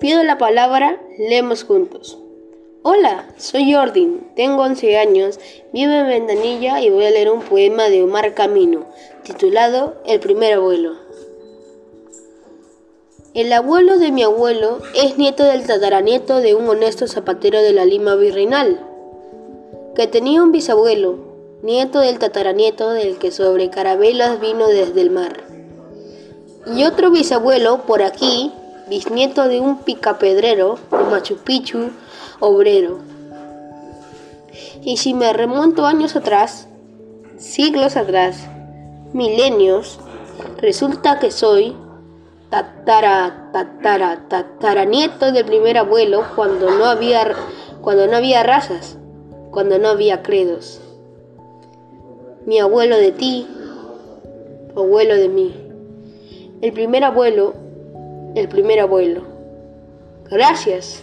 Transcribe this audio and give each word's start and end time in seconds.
Pido 0.00 0.22
la 0.24 0.38
palabra, 0.38 1.00
leemos 1.18 1.64
juntos. 1.64 2.18
Hola, 2.82 3.28
soy 3.36 3.72
Jordin, 3.72 4.26
tengo 4.34 4.62
11 4.62 4.98
años, 4.98 5.38
vivo 5.72 5.92
en 5.92 6.08
Ventanilla 6.08 6.80
y 6.80 6.90
voy 6.90 7.04
a 7.04 7.10
leer 7.10 7.30
un 7.30 7.40
poema 7.40 7.84
de 7.84 8.02
Omar 8.02 8.34
Camino, 8.34 8.86
titulado 9.22 9.94
El 10.04 10.18
primer 10.18 10.54
abuelo. 10.54 10.96
El 13.34 13.52
abuelo 13.52 13.98
de 13.98 14.10
mi 14.10 14.24
abuelo 14.24 14.80
es 14.94 15.16
nieto 15.16 15.44
del 15.44 15.64
tataranieto 15.64 16.38
de 16.38 16.56
un 16.56 16.68
honesto 16.68 17.06
zapatero 17.06 17.62
de 17.62 17.72
la 17.72 17.84
Lima 17.84 18.16
Virreinal, 18.16 18.84
que 19.94 20.08
tenía 20.08 20.42
un 20.42 20.50
bisabuelo, 20.50 21.18
nieto 21.62 22.00
del 22.00 22.18
tataranieto 22.18 22.90
del 22.90 23.18
que 23.18 23.30
sobre 23.30 23.70
carabelas 23.70 24.40
vino 24.40 24.66
desde 24.66 25.00
el 25.00 25.10
mar. 25.10 25.44
Y 26.74 26.84
otro 26.84 27.10
bisabuelo 27.10 27.86
por 27.86 28.02
aquí, 28.02 28.52
bisnieto 28.92 29.48
de 29.48 29.58
un 29.58 29.78
picapedrero 29.78 30.78
de 30.90 31.04
Machu 31.04 31.38
Picchu, 31.38 31.92
obrero. 32.40 32.98
Y 34.82 34.98
si 34.98 35.14
me 35.14 35.32
remonto 35.32 35.86
años 35.86 36.14
atrás, 36.14 36.68
siglos 37.38 37.96
atrás, 37.96 38.36
milenios, 39.14 39.98
resulta 40.58 41.18
que 41.20 41.30
soy 41.30 41.74
tatara, 42.50 43.48
tatara, 43.54 44.28
tatara 44.28 44.84
nieto 44.84 45.32
del 45.32 45.46
primer 45.46 45.78
abuelo 45.78 46.24
cuando 46.36 46.70
no 46.70 46.84
había, 46.84 47.34
cuando 47.80 48.06
no 48.06 48.18
había 48.18 48.42
razas, 48.42 48.98
cuando 49.50 49.78
no 49.78 49.88
había 49.88 50.22
credos. 50.22 50.82
Mi 52.44 52.58
abuelo 52.58 52.98
de 52.98 53.12
ti, 53.12 53.46
abuelo 54.76 55.14
de 55.14 55.30
mí. 55.30 55.54
El 56.60 56.74
primer 56.74 57.04
abuelo, 57.04 57.61
el 58.34 58.48
primer 58.48 58.80
abuelo. 58.80 59.22
Gracias. 60.30 61.02